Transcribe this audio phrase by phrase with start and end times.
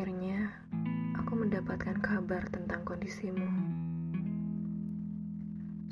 [0.00, 0.48] akhirnya
[1.12, 3.44] aku mendapatkan kabar tentang kondisimu.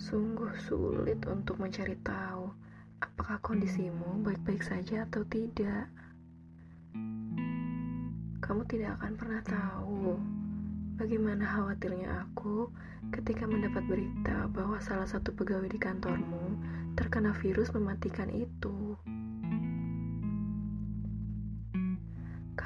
[0.01, 2.48] Sungguh sulit untuk mencari tahu
[3.05, 5.93] apakah kondisimu baik-baik saja atau tidak.
[8.41, 10.16] Kamu tidak akan pernah tahu
[10.97, 12.73] bagaimana khawatirnya aku
[13.12, 16.56] ketika mendapat berita bahwa salah satu pegawai di kantormu
[16.97, 18.97] terkena virus mematikan itu.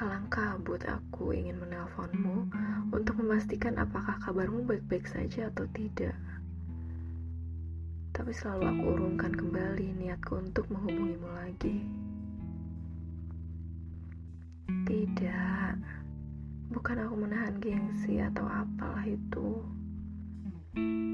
[0.02, 2.50] Kalang kabut aku ingin menelponmu
[2.90, 6.18] untuk memastikan apakah kabarmu baik-baik saja atau tidak.
[8.10, 11.86] Tapi selalu aku urungkan kembali niatku untuk menghubungimu lagi.
[14.90, 15.70] Tidak,
[16.74, 19.62] bukan aku menahan gengsi atau apalah itu.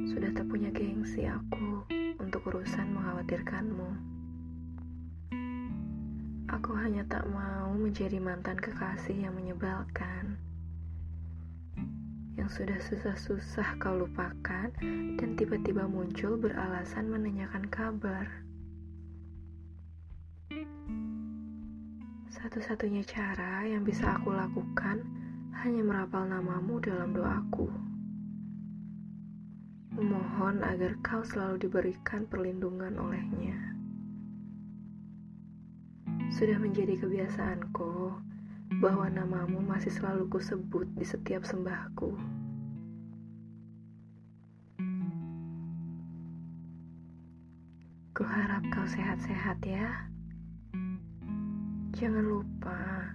[0.09, 1.84] Sudah tak punya gengsi aku
[2.16, 4.17] untuk urusan mengkhawatirkanmu.
[6.69, 10.36] Aku hanya tak mau menjadi mantan kekasih yang menyebalkan.
[12.36, 14.69] Yang sudah susah-susah kau lupakan
[15.16, 18.28] dan tiba-tiba muncul beralasan menanyakan kabar.
[22.36, 25.08] Satu-satunya cara yang bisa aku lakukan
[25.64, 27.72] hanya merapal namamu dalam doaku.
[29.96, 33.47] Memohon agar kau selalu diberikan perlindungan olehnya.
[36.39, 38.14] Sudah menjadi kebiasaanku
[38.78, 42.14] bahwa namamu masih selalu kusebut di setiap sembahku.
[48.14, 50.06] Kuharap kau sehat-sehat ya.
[51.98, 53.11] Jangan lupa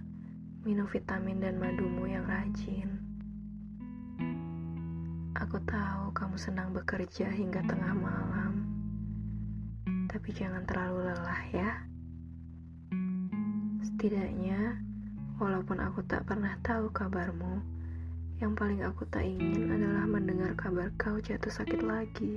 [0.68, 3.00] minum vitamin dan madumu yang rajin.
[5.32, 8.68] Aku tahu kamu senang bekerja hingga tengah malam,
[10.12, 11.93] tapi jangan terlalu lelah ya.
[14.04, 14.84] Setidaknya,
[15.40, 17.64] walaupun aku tak pernah tahu kabarmu,
[18.36, 22.36] yang paling aku tak ingin adalah mendengar kabar kau jatuh sakit lagi.